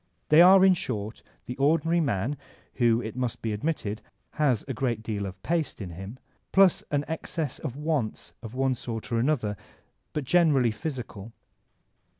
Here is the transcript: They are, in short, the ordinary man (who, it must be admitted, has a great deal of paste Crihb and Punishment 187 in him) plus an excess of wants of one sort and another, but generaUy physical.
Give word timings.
They 0.29 0.41
are, 0.41 0.65
in 0.65 0.73
short, 0.73 1.21
the 1.45 1.55
ordinary 1.57 1.99
man 1.99 2.35
(who, 2.73 3.01
it 3.01 3.15
must 3.15 3.43
be 3.43 3.53
admitted, 3.53 4.01
has 4.31 4.65
a 4.67 4.73
great 4.73 5.03
deal 5.03 5.27
of 5.27 5.39
paste 5.43 5.77
Crihb 5.77 5.83
and 5.95 6.19
Punishment 6.51 6.87
187 6.89 6.93
in 6.97 6.97
him) 6.97 7.05
plus 7.05 7.05
an 7.05 7.05
excess 7.07 7.59
of 7.63 7.75
wants 7.77 8.33
of 8.41 8.55
one 8.55 8.73
sort 8.73 9.11
and 9.11 9.19
another, 9.19 9.55
but 10.13 10.23
generaUy 10.25 10.73
physical. 10.73 11.33